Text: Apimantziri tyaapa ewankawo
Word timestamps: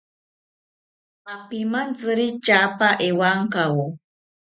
Apimantziri 1.33 2.27
tyaapa 2.45 2.89
ewankawo 3.07 3.85